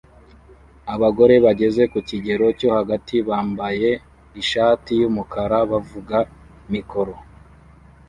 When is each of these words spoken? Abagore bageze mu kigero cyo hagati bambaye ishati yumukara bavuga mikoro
Abagore 0.93 1.35
bageze 1.45 1.81
mu 1.93 1.99
kigero 2.09 2.45
cyo 2.59 2.69
hagati 2.77 3.15
bambaye 3.29 3.89
ishati 4.41 4.91
yumukara 5.01 5.57
bavuga 5.71 6.17
mikoro 6.73 7.13